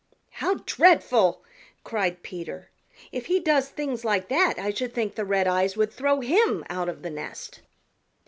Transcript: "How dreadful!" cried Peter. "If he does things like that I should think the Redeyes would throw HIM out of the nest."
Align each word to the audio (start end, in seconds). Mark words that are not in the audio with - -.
"How 0.31 0.55
dreadful!" 0.65 1.43
cried 1.83 2.23
Peter. 2.23 2.71
"If 3.11 3.27
he 3.27 3.39
does 3.39 3.69
things 3.69 4.03
like 4.03 4.29
that 4.29 4.55
I 4.57 4.71
should 4.71 4.95
think 4.95 5.13
the 5.13 5.25
Redeyes 5.25 5.77
would 5.77 5.93
throw 5.93 6.21
HIM 6.21 6.65
out 6.71 6.89
of 6.89 7.03
the 7.03 7.11
nest." 7.11 7.59